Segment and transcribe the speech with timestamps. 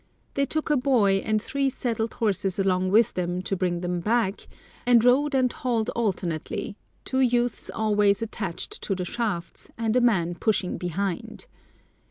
[0.33, 4.47] They took a boy and three saddled horses along with them to bring them back,
[4.83, 10.33] and rode and hauled alternately, two youths always attached to the shafts, and a man
[10.33, 11.45] pushing behind.